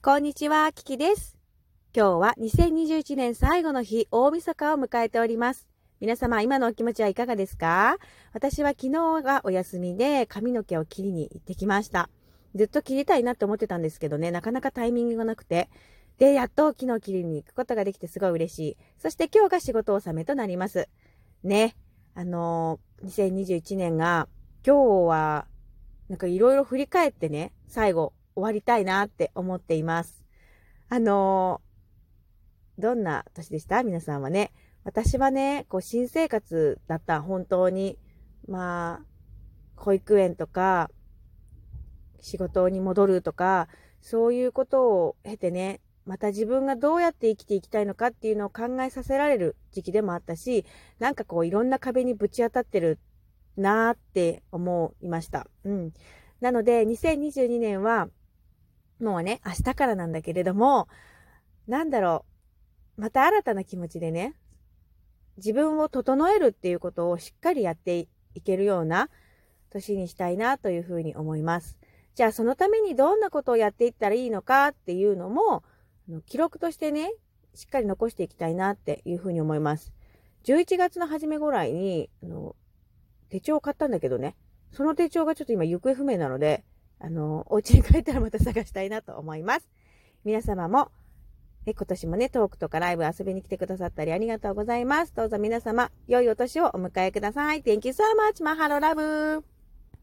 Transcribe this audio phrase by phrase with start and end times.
[0.00, 1.36] こんにちは、キキです。
[1.92, 5.68] 今日は2021年最後の日、大晦日を迎えております。
[6.00, 7.96] 皆様、今のお気持ちはいかがですか？
[8.32, 12.10] 私は昨日がお休みで髪の毛を切りに行ってきました。
[12.54, 15.68] ずっと切りたいなって思ってたんですけどね、なかなかタイミングがなくて。
[16.18, 18.76] で、やっと昨日切りに行くことができてすごい嬉しい。
[18.98, 20.88] そして今日が仕事納めとなります。
[21.42, 21.74] ね。
[22.14, 24.28] あのー、2021年が、
[24.64, 25.46] 今日は、
[26.08, 30.24] なんかいろいろ振り返ってね、最後終わりたいなって思っています。
[30.88, 33.82] あのー、どんな年でした？
[33.82, 34.52] 皆さんはね。
[34.84, 37.98] 私はね、こう、新生活だった、本当に。
[38.46, 39.04] まあ、
[39.74, 40.88] 保育園とか、
[42.20, 43.66] 仕事に戻るとか、
[44.00, 50.64] そういうことを経てね、また自分がどうやって生きていきたいのかっていうのを考えさせられる時期でもあったし、
[51.00, 53.00] なんかこういろんな壁にぶち当たってる
[53.56, 55.48] なーって思いました。
[55.64, 55.92] うん。
[56.40, 58.08] なので、2022年は、
[59.00, 60.88] もうね、明日からなんだけれども、
[61.66, 62.24] なんだろ
[62.96, 64.34] う、また新たな気持ちでね、
[65.36, 69.08] 自分を整えるっていうことをしっかりやっていけるような
[69.70, 71.78] 年にしたいなというふうに思います。
[72.14, 75.62] じゃあそのためにどんなことをやっていったらいいのかっていうのも、
[76.26, 77.12] 記録としてね、
[77.54, 79.92] しっかり残していきたいなっていうふうに思います。
[80.44, 82.56] 11月の初めぐらいに、あの、
[83.28, 84.36] 手帳を買ったんだけどね、
[84.72, 86.64] その手帳がちょっと今行方不明なので、
[87.00, 89.68] あの、お家に帰ったらまた探したいなと思います。
[90.24, 90.90] 皆様も、
[91.66, 95.14] ね、今年もね、トークとかライブ遊びに来てくださったりありがとうございます。
[95.14, 97.62] どうぞ皆様、良いお年をお迎えください。
[97.62, 99.57] Thank you so much, マハロラブ